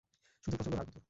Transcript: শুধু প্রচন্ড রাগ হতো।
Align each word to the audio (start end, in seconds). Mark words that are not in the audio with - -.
শুধু 0.43 0.55
প্রচন্ড 0.57 0.75
রাগ 0.75 0.87
হতো। 0.87 0.99